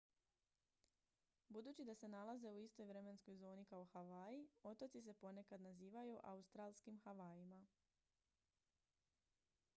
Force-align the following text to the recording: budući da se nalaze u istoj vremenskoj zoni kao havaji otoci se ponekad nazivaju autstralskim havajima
budući 1.49 1.85
da 1.85 1.95
se 1.95 2.07
nalaze 2.07 2.51
u 2.51 2.59
istoj 2.59 2.85
vremenskoj 2.85 3.35
zoni 3.35 3.65
kao 3.65 3.83
havaji 3.93 4.47
otoci 4.63 5.01
se 5.01 5.13
ponekad 5.13 5.61
nazivaju 5.61 6.19
autstralskim 6.23 6.99
havajima 6.99 7.65